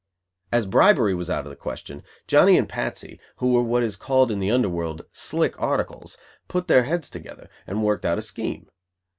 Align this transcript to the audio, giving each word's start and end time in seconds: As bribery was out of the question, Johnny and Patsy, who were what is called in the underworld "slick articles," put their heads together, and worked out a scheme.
As 0.51 0.65
bribery 0.65 1.13
was 1.13 1.29
out 1.29 1.45
of 1.45 1.51
the 1.51 1.55
question, 1.55 2.01
Johnny 2.25 2.57
and 2.57 2.67
Patsy, 2.67 3.19
who 3.35 3.51
were 3.53 3.61
what 3.61 3.83
is 3.83 3.95
called 3.95 4.31
in 4.31 4.39
the 4.39 4.49
underworld 4.49 5.05
"slick 5.13 5.53
articles," 5.61 6.17
put 6.47 6.67
their 6.67 6.85
heads 6.85 7.07
together, 7.07 7.51
and 7.67 7.83
worked 7.83 8.03
out 8.03 8.17
a 8.17 8.23
scheme. 8.23 8.67